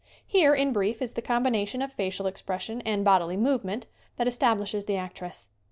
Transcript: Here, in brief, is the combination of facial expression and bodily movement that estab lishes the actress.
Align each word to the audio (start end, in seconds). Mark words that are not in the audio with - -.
Here, 0.25 0.55
in 0.55 0.73
brief, 0.73 0.99
is 0.99 1.11
the 1.11 1.21
combination 1.21 1.79
of 1.83 1.93
facial 1.93 2.25
expression 2.25 2.81
and 2.87 3.05
bodily 3.05 3.37
movement 3.37 3.85
that 4.15 4.25
estab 4.25 4.57
lishes 4.57 4.87
the 4.87 4.95
actress. 4.97 5.47